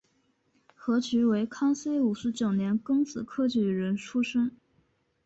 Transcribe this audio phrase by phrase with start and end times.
[0.73, 4.57] 何衢为康熙五十九年庚子科举人出身。